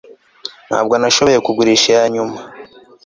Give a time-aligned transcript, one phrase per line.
[0.67, 2.37] Ntabwo nashoboye kugurisha iyanyuma